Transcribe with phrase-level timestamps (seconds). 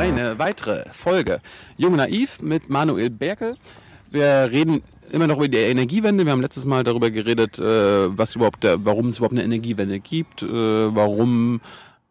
[0.00, 1.42] eine weitere Folge
[1.76, 3.56] Jung Naiv mit Manuel Berkel.
[4.10, 6.24] Wir reden immer noch über die Energiewende.
[6.24, 10.42] Wir haben letztes Mal darüber geredet, äh, was überhaupt, warum es überhaupt eine Energiewende gibt,
[10.42, 11.60] äh, warum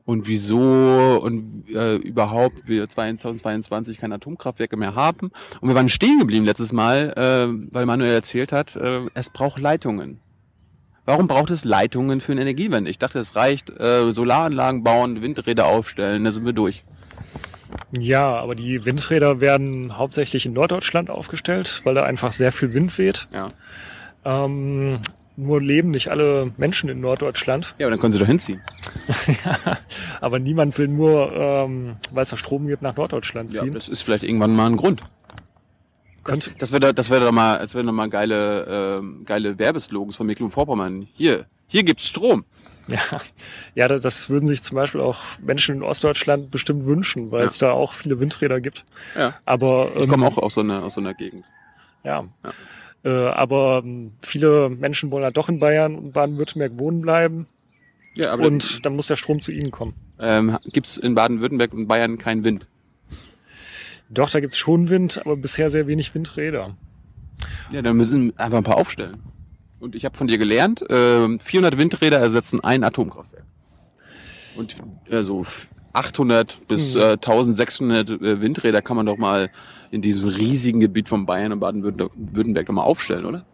[0.05, 5.31] und wieso und äh, überhaupt wir 2022 keine Atomkraftwerke mehr haben.
[5.59, 8.77] Und wir waren stehen geblieben letztes Mal, weil Manuel erzählt hat,
[9.15, 10.19] es braucht Leitungen.
[11.05, 12.91] Warum braucht es Leitungen für eine Energiewende?
[12.91, 16.83] Ich dachte, es reicht, äh, Solaranlagen bauen, Windräder aufstellen, da sind wir durch.
[17.97, 22.97] Ja, aber die Windräder werden hauptsächlich in Norddeutschland aufgestellt, weil da einfach sehr viel Wind
[22.97, 23.27] weht.
[23.31, 23.49] Ja.
[24.25, 24.99] Ähm,
[25.35, 27.73] nur leben nicht alle Menschen in Norddeutschland.
[27.77, 28.61] Ja, aber dann können sie doch hinziehen.
[29.45, 29.77] ja,
[30.19, 33.73] aber niemand will nur, ähm, weil es da Strom gibt, nach Norddeutschland Ja, ziehen.
[33.73, 35.03] das ist vielleicht irgendwann mal ein Grund.
[36.25, 40.15] Das, das wäre das wäre doch mal, das wären doch mal geile, ähm, geile Werbeslogans
[40.15, 41.07] von Mecklenburg-Vorpommern.
[41.13, 42.43] Hier, hier gibt's Strom.
[42.89, 42.99] Ja,
[43.75, 47.47] ja, da- das würden sich zum Beispiel auch Menschen in Ostdeutschland bestimmt wünschen, weil Ja.
[47.47, 48.83] es da auch viele Windräder gibt.
[49.15, 49.35] Ja.
[49.45, 51.45] Aber Ich ähm, komme auch aus so einer, aus so einer Gegend.
[52.03, 52.25] ja.
[53.05, 57.47] Äh, aber ähm, viele Menschen wollen halt doch in Bayern und Baden-Württemberg wohnen bleiben
[58.15, 59.93] Ja, aber und dann muss der Strom zu ihnen kommen.
[60.19, 62.67] ähm, gibt's in Baden-Württemberg und Bayern keinen Wind.
[64.09, 66.75] Doch, da gibt's schon Wind, aber bisher sehr wenig Windräder.
[67.71, 69.21] Ja, dann müssen einfach ein paar aufstellen.
[69.79, 73.45] Und ich habe von dir gelernt, ähm, 400 Windräder ersetzen ein Atomkraftwerk.
[74.55, 74.75] Und
[75.09, 75.45] also
[75.93, 77.01] 800 bis Mhm.
[77.01, 79.49] äh, 1600 äh, Windräder kann man doch mal
[79.91, 83.45] in diesem riesigen Gebiet von Bayern und Baden-Württemberg doch mal aufstellen, oder?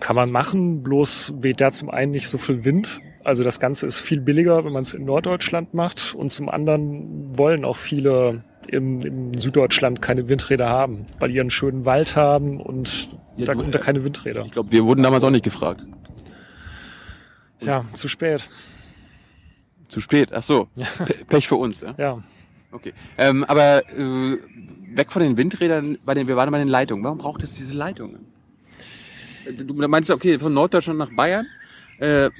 [0.00, 3.00] Kann man machen, bloß weht da zum einen nicht so viel Wind.
[3.22, 6.14] Also das Ganze ist viel billiger, wenn man es in Norddeutschland macht.
[6.14, 11.50] Und zum anderen wollen auch viele im, im Süddeutschland keine Windräder haben, weil die einen
[11.50, 13.10] schönen Wald haben und
[13.40, 14.44] Ja, da kommt da keine Windräder.
[14.44, 15.82] Ich glaube, wir wurden damals auch nicht gefragt.
[17.60, 18.48] Ja, zu spät.
[19.88, 20.30] Zu spät.
[20.32, 20.68] Ach so.
[21.04, 21.94] Pe- Pech für uns, ja.
[21.98, 22.22] Ja.
[22.72, 22.92] Okay.
[23.18, 24.38] Ähm, aber äh,
[24.94, 27.02] weg von den Windrädern, bei den, wir waren bei den Leitungen.
[27.04, 28.26] Warum braucht es diese Leitungen?
[29.46, 31.46] Äh, Du meinst, okay, von Norddeutschland nach Bayern?
[31.98, 32.30] Äh,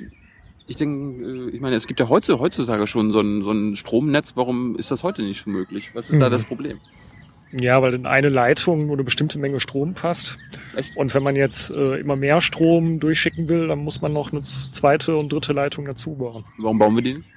[0.68, 3.74] ich denke, äh, ich meine, es gibt ja heute, heutzutage schon so ein, so ein
[3.76, 4.36] Stromnetz.
[4.36, 5.90] Warum ist das heute nicht möglich?
[5.94, 6.32] Was ist da Mhm.
[6.32, 6.78] das Problem?
[7.52, 10.38] Ja, weil in eine Leitung nur eine bestimmte Menge Strom passt.
[10.76, 10.96] Echt?
[10.96, 14.42] Und wenn man jetzt äh, immer mehr Strom durchschicken will, dann muss man noch eine
[14.42, 16.44] zweite und dritte Leitung dazu bauen.
[16.58, 17.28] Warum bauen wir die nicht?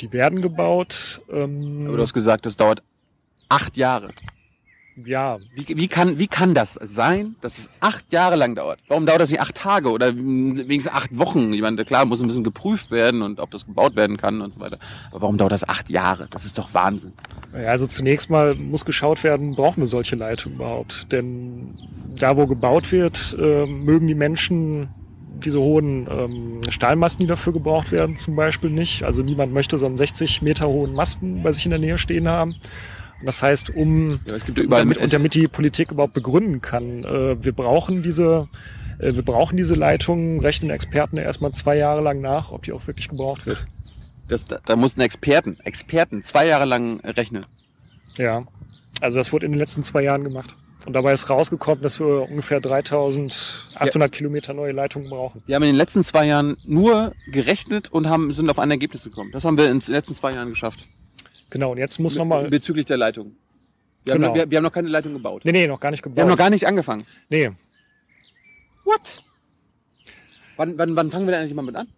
[0.00, 1.22] Die werden gebaut.
[1.30, 2.82] Ähm, Aber du hast gesagt, das dauert
[3.48, 4.08] acht Jahre.
[4.96, 8.80] Ja, Wie, wie, kann, wie kann das sein, dass es acht Jahre lang dauert?
[8.88, 11.52] Warum dauert das nicht acht Tage oder wenigstens acht Wochen?
[11.52, 14.54] Ich meine, klar, muss ein bisschen geprüft werden und ob das gebaut werden kann und
[14.54, 14.78] so weiter.
[15.10, 16.26] Aber warum dauert das acht Jahre?
[16.30, 17.12] Das ist doch Wahnsinn.
[17.52, 21.10] Ja, also zunächst mal muss geschaut werden, brauchen wir solche Leitungen überhaupt?
[21.12, 21.74] Denn
[22.18, 24.88] da, wo gebaut wird, äh, mögen die Menschen
[25.40, 29.04] diese hohen ähm, Stahlmasten, die dafür gebraucht werden, zum Beispiel nicht.
[29.04, 32.28] Also niemand möchte so einen 60 Meter hohen Masten bei sich in der Nähe stehen
[32.28, 32.56] haben.
[33.24, 37.04] Das heißt, um Ja, ja überall damit, mit und damit die Politik überhaupt begründen kann,
[37.04, 38.48] äh, wir brauchen diese
[38.98, 42.86] äh, wir brauchen diese Leitungen, rechnen Experten erstmal zwei Jahre lang nach, ob die auch
[42.86, 43.58] wirklich gebraucht wird.
[44.28, 47.46] das, da, da mussten Experten, Experten zwei Jahre lang rechnen.
[48.16, 48.44] Ja,
[49.00, 50.56] also das wurde in den letzten zwei Jahren gemacht.
[50.86, 55.42] Und dabei ist rausgekommen, dass wir ungefähr 3800 Kilometer neue Leitungen brauchen.
[55.46, 59.04] Wir haben in den letzten zwei Jahren nur gerechnet und haben, sind auf ein Ergebnis
[59.04, 59.30] gekommen.
[59.32, 60.86] Das haben wir in den letzten zwei Jahren geschafft.
[61.50, 62.48] Genau, und jetzt muss nochmal...
[62.48, 63.36] Bezüglich der Leitung.
[64.04, 64.34] Wir, haben, Genau.
[64.34, 65.42] wir, wir haben noch keine Leitung gebaut.
[65.44, 66.28] Nee, nee, noch gar nicht Wir haben gebaut.
[66.30, 67.04] noch gar nicht angefangen.
[67.28, 67.50] nee,
[68.84, 69.22] What?
[70.56, 71.88] Wann, wann, wann fangen wir denn eigentlich mal mit an?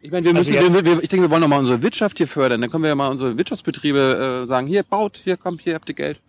[0.00, 2.18] Ich meine, wir Also müssen, wir, wir, ich denke, wir wollen noch mal unsere Wirtschaft
[2.18, 2.60] hier fördern.
[2.60, 5.88] Dann können wir ja mal unsere Wirtschaftsbetriebe äh, sagen, hier baut, hier kommt, hier habt
[5.88, 6.20] ihr Geld.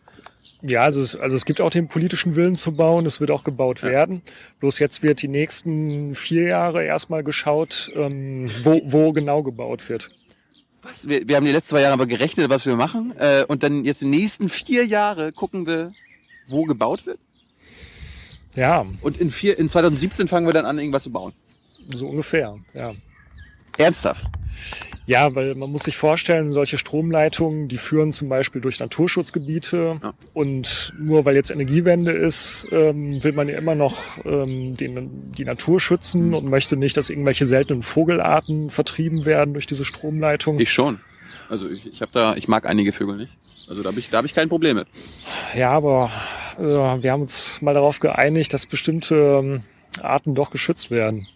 [0.61, 3.43] ja, also es, also es gibt auch den politischen Willen zu bauen, es wird auch
[3.43, 3.89] gebaut Ja.
[3.89, 4.21] werden.
[4.59, 10.09] Bloß jetzt wird die nächsten vier Jahre erstmal geschaut, ähm, wo, wo genau gebaut wird.
[10.85, 11.09] Was?
[11.09, 13.13] Wir, wir haben die letzten zwei Jahre aber gerechnet, was wir machen.
[13.17, 15.91] Äh, und dann jetzt die nächsten vier Jahre gucken wir,
[16.47, 17.19] wo gebaut wird.
[18.55, 21.33] Ja, Und in, vier, in 2017 fangen wir dann an, irgendwas zu bauen.
[21.93, 22.93] so ungefähr, ja.
[23.77, 24.25] Ernsthaft.
[25.07, 30.13] Ja, weil man muss sich vorstellen, solche Stromleitungen, die führen zum Beispiel durch Naturschutzgebiete Ja.
[30.33, 35.45] und nur weil jetzt Energiewende ist, ähm, will man ja immer noch ähm, den, die
[35.45, 40.59] Natur schützen und möchte nicht, dass irgendwelche seltenen Vogelarten vertrieben werden durch diese Stromleitung.
[40.59, 40.99] Ich schon.
[41.49, 43.33] Also ich, ich habe da, ich mag einige Vögel nicht.
[43.69, 44.87] Also da habe ich, da hab ich kein Problem mit.
[45.55, 46.09] Ja, aber
[46.57, 49.61] äh, wir haben uns mal darauf geeinigt, dass bestimmte ähm,
[50.01, 51.27] Arten doch geschützt werden.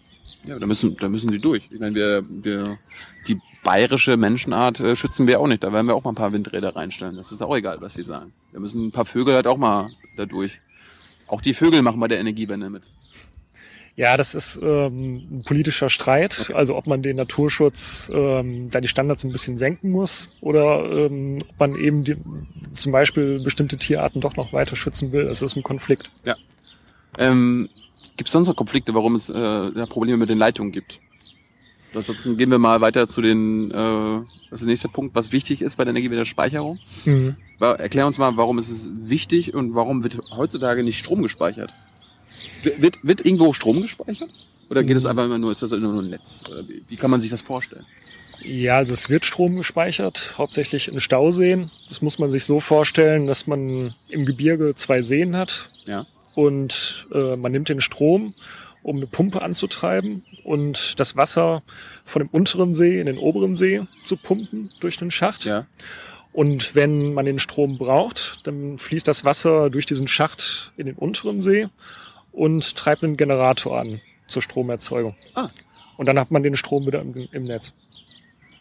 [0.44, 1.68] Ja, da müssen, da müssen die durch.
[1.70, 2.78] Ich meine, wir, wir,
[3.28, 5.62] die bayerische Menschenart äh, schützen wir auch nicht.
[5.62, 7.16] Da werden wir auch mal ein paar Windräder reinstellen.
[7.16, 8.32] Das ist auch egal, was sie sagen.
[8.52, 10.60] Da müssen ein paar Vögel halt auch mal da durch.
[11.26, 12.90] Auch die Vögel machen bei der Energiewende mit.
[13.96, 16.54] Ja, das ist ähm, ein politischer Streit, okay.
[16.54, 21.38] also ob man den Naturschutz ähm, da die Standards ein bisschen senken muss oder ähm,
[21.46, 22.16] ob man eben die,
[22.74, 25.26] zum Beispiel bestimmte Tierarten doch noch weiter schützen will.
[25.26, 26.10] Es ist ein Konflikt.
[26.24, 26.36] Ja.
[27.18, 27.68] Ähm,
[28.16, 31.00] gibt es sonst noch Konflikte, warum es äh, Probleme mit den Leitungen gibt?
[31.94, 35.60] Ansonsten gehen wir mal weiter zu den, äh, was ist der nächste Punkt, was wichtig
[35.60, 36.78] ist bei der Energiewinterspeicherung.
[37.04, 37.36] Mhm.
[37.58, 41.72] Erklär uns mal, warum ist es wichtig und warum wird heutzutage nicht Strom gespeichert?
[42.62, 44.30] Wird, wird irgendwo Strom gespeichert?
[44.70, 45.10] Oder geht es mhm.
[45.10, 46.44] einfach immer nur, ist das nur ein Netz?
[46.88, 47.84] Wie kann man sich das vorstellen?
[48.42, 51.70] Ja, also es wird Strom gespeichert, hauptsächlich in Stauseen.
[51.88, 55.68] Das muss man sich so vorstellen, dass man im Gebirge zwei Seen hat.
[55.84, 56.06] Ja.
[56.34, 58.34] Und äh, man nimmt den Strom,
[58.82, 61.62] um eine Pumpe anzutreiben und das Wasser
[62.04, 65.44] von dem unteren See in den oberen See zu pumpen durch den Schacht.
[65.44, 65.66] Ja.
[66.32, 70.94] Und wenn man den Strom braucht, dann fließt das Wasser durch diesen Schacht in den
[70.94, 71.68] unteren See
[72.32, 75.16] und treibt einen Generator an zur Stromerzeugung.
[75.34, 75.48] Ah.
[75.96, 77.72] Und dann hat man den Strom wieder im, im Netz.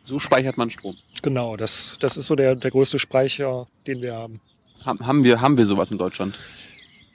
[0.04, 0.98] So speichert man Strom.
[1.22, 4.42] Genau, das, das ist so der, der größte Speicher, den wir haben.
[4.84, 6.38] Haben wir, haben wir sowas in Deutschland?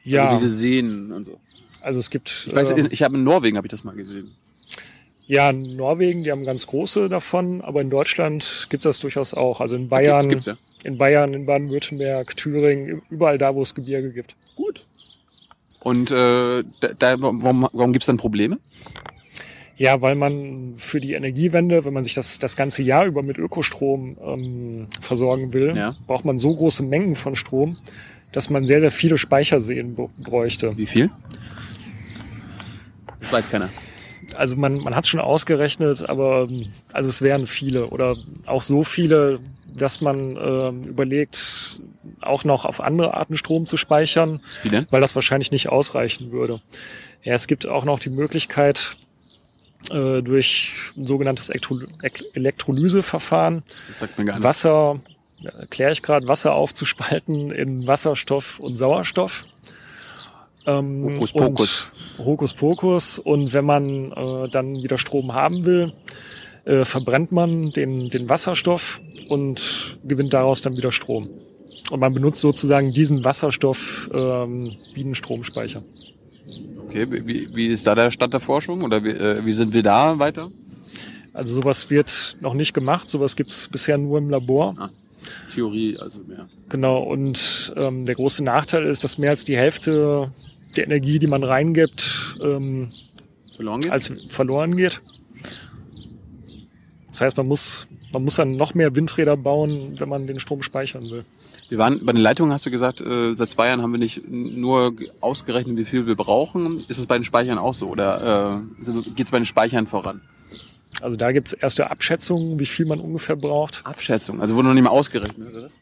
[0.05, 0.29] Ja.
[0.29, 1.41] Also diese Seen und so.
[1.85, 2.47] Also es gibt.
[2.49, 4.33] Ich weiß, äh, ich habe in Norwegen habe ich das mal gesehen.
[5.27, 9.33] Ja, in Norwegen, die haben ganz große davon, aber in Deutschland gibt es das durchaus
[9.33, 9.61] auch.
[9.61, 10.89] Also in Bayern, gibt's, gibt's, ja.
[10.89, 14.37] in Bayern, in Baden-Württemberg, Thüringen, überall da, wo es Gebirge gibt.
[14.55, 14.85] Gut.
[15.81, 16.63] Und äh,
[16.99, 18.59] da, warum, warum gibt es dann Probleme?
[19.77, 23.39] Ja, weil man für die Energiewende, wenn man sich das das ganze Jahr über mit
[23.39, 25.97] Ökostrom ähm, versorgen will, ja.
[26.07, 27.79] braucht man so große Mengen von Strom,
[28.31, 30.77] dass man sehr, sehr viele Speicherseen bräuchte.
[30.77, 31.11] Wie viel?
[33.25, 33.69] Das weiß keiner.
[34.37, 36.49] Also man, man hat schon ausgerechnet, aber
[36.93, 38.17] also es wären viele oder
[38.47, 41.81] auch so viele, dass man äh, überlegt,
[42.21, 44.87] auch noch auf andere Arten Strom zu speichern, Wie denn?
[44.91, 46.63] weil das wahrscheinlich nicht ausreichen würde.
[47.23, 48.97] Ja, es gibt auch noch die Möglichkeit,
[49.91, 53.63] äh, durch ein sogenanntes Elektrolyseverfahren.
[54.39, 55.01] Wasser,
[55.43, 59.47] erkläre ich gerade, Wasser aufzuspalten in Wasserstoff und Sauerstoff.
[60.67, 61.93] Ähm, Hokus Pokus.
[62.19, 63.19] Hokus Pokus.
[63.19, 65.93] Und wenn man äh, dann wieder Strom haben will,
[66.65, 71.29] äh, verbrennt man den, den Wasserstoff und gewinnt daraus dann wieder Strom.
[71.91, 75.83] Und man benutzt sozusagen diesen Wasserstoff ähm, wie einen Stromspeicher.
[76.87, 79.83] Okay, wie, wie ist da der Stand der Forschung oder wie, äh, wie sind wir
[79.83, 80.51] da weiter?
[81.33, 84.77] Also sowas wird noch nicht gemacht, sowas gibt's bisher nur im Labor.
[84.79, 84.91] Ah,
[85.53, 86.49] Theorie also mehr.
[86.69, 90.33] Genau, und ähm, der große Nachteil ist, dass mehr als die Hälfte
[90.77, 92.93] der Energie, die man reingibt, ähm,
[93.55, 93.93] verloren geht?
[93.93, 95.03] als verloren geht.
[97.09, 100.63] Das heißt, man muss, man muss dann noch mehr Windräder bauen, wenn man den Strom
[100.63, 101.25] speichern will.
[101.69, 104.29] Wir waren bei den Leitungen, hast du gesagt, äh, seit zwei Jahren haben wir nicht
[104.29, 106.83] nur ausgerechnet, wie viel wir brauchen.
[106.89, 110.21] Ist es bei den Speichern auch so oder äh, geht es bei den Speichern voran?
[111.01, 113.85] Also da gibt es erste Abschätzungen, wie viel man ungefähr braucht.
[113.85, 115.77] Abschätzung, also wurde noch nicht mal ausgerechnet, oder was?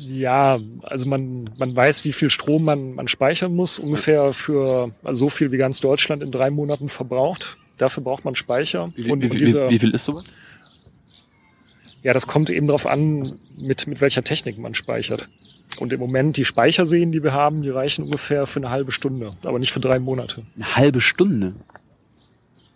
[0.00, 5.26] Ja, also man, man weiß, wie viel Strom man, man speichern muss, ungefähr für also
[5.26, 7.56] so viel wie ganz Deutschland in drei Monaten verbraucht.
[7.78, 8.92] Dafür braucht man Speicher.
[8.94, 10.24] Wie, und, wie, und diese, wie, wie viel ist sowas?
[12.04, 15.28] Ja, das kommt eben darauf an, mit, mit welcher Technik man speichert.
[15.80, 19.36] Und im Moment die Speicherseen, die wir haben, die reichen ungefähr für eine halbe Stunde,
[19.44, 20.44] aber nicht für drei Monate.
[20.54, 21.54] Eine halbe Stunde?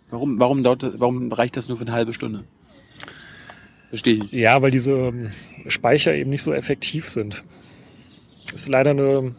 [0.09, 2.43] Warum, warum, dauert, warum reicht das nur für eine halbe Stunde?
[3.89, 4.31] Verstehe ich.
[4.31, 5.13] Ja, weil diese
[5.67, 7.43] Speicher eben nicht so effektiv sind.
[8.51, 9.35] Das ist leider eine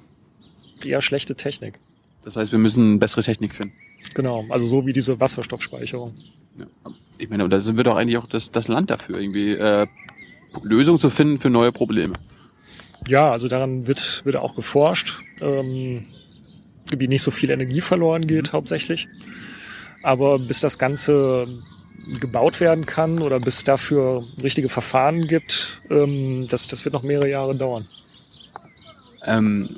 [0.84, 1.78] eher schlechte Technik.
[2.22, 3.74] Das heißt, wir müssen bessere Technik finden.
[4.14, 6.14] Genau, also so wie diese Wasserstoffspeicherung.
[6.58, 6.66] Ja.
[7.18, 9.86] Ich meine, da sind wir doch eigentlich auch das, das Land dafür, irgendwie äh,
[10.62, 12.14] Lösungen zu finden für neue Probleme.
[13.06, 16.06] Ja, also daran wird, wird auch geforscht, ähm,
[16.96, 18.52] wie nicht so viel Energie verloren geht, mhm.
[18.52, 19.08] hauptsächlich.
[20.02, 21.46] Aber bis das Ganze
[22.20, 27.28] gebaut werden kann oder bis dafür richtige Verfahren gibt, ähm, das, das wird noch mehrere
[27.28, 27.86] Jahre dauern.
[29.24, 29.76] Ähm,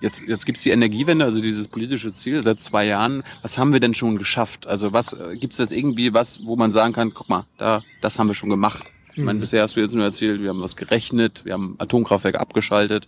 [0.00, 3.22] jetzt jetzt gibt es die Energiewende, also dieses politische Ziel seit zwei Jahren.
[3.42, 4.66] Was haben wir denn schon geschafft?
[4.66, 7.82] Also was äh, gibt es jetzt irgendwie was, wo man sagen kann, guck mal, da
[8.00, 8.84] das haben wir schon gemacht.
[9.12, 9.40] Ich meine, mhm.
[9.40, 13.06] bisher hast du jetzt nur erzählt, wir haben was gerechnet, wir haben Atomkraftwerke abgeschaltet,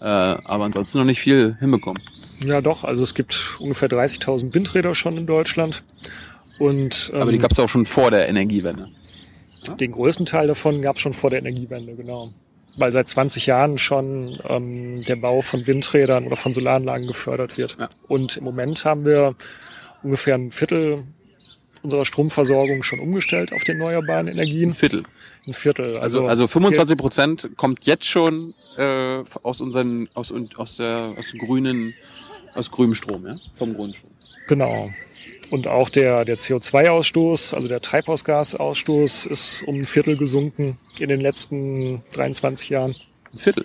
[0.00, 2.02] äh, aber ansonsten noch nicht viel hinbekommen.
[2.44, 2.84] Ja, doch.
[2.84, 5.82] Also es gibt ungefähr 30.000 Windräder schon in Deutschland.
[6.58, 8.88] Und, ähm, Aber die gab es auch schon vor der Energiewende.
[9.80, 12.32] Den größten Teil davon gab es schon vor der Energiewende, genau.
[12.76, 17.76] Weil seit 20 Jahren schon ähm, der Bau von Windrädern oder von Solaranlagen gefördert wird.
[17.78, 17.88] Ja.
[18.06, 19.34] Und im Moment haben wir
[20.02, 21.04] ungefähr ein Viertel
[21.82, 24.70] unserer Stromversorgung schon umgestellt auf die erneuerbaren Energien.
[24.70, 25.02] Ein Viertel.
[25.46, 25.96] Ein Viertel.
[25.98, 31.32] Also, also, also 25 Prozent kommt jetzt schon äh, aus unseren aus, aus der aus
[31.38, 31.94] grünen
[32.54, 33.36] Aus grünem Strom, ja?
[33.54, 34.10] Vom Grundstrom.
[34.48, 34.90] Genau.
[35.50, 41.20] Und auch der, der CO2-Ausstoß, also der Treibhausgasausstoß, ist um ein Viertel gesunken in den
[41.20, 42.94] letzten 23 Jahren.
[43.32, 43.64] Ein Viertel.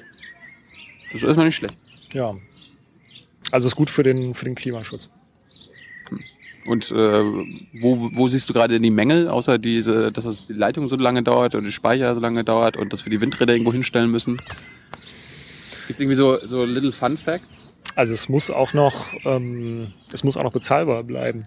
[1.12, 1.78] Das ist erstmal nicht schlecht.
[2.14, 2.36] Ja.
[3.52, 5.10] Also ist gut für den, für den Klimaschutz.
[6.66, 7.24] Und äh,
[7.74, 11.22] wo, wo siehst du gerade die Mängel, außer diese, dass das die Leitung so lange
[11.22, 14.38] dauert und die Speicher so lange dauert und dass wir die Windräder irgendwo hinstellen müssen?
[15.88, 17.70] Gibt es irgendwie so, so Little Fun Facts?
[17.96, 21.46] Also es muss auch noch, ähm, es muss auch noch bezahlbar bleiben.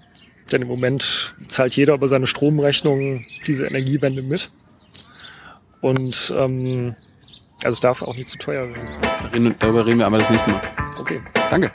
[0.53, 4.51] Denn im Moment zahlt jeder über seine Stromrechnung diese Energiewende mit.
[5.81, 6.95] Und ähm,
[7.65, 9.57] also es darf auch nicht zu teuer werden.
[9.59, 10.63] Darüber reden wir aber das nächste Mal.
[10.99, 11.21] Okay.
[11.51, 11.73] Danke.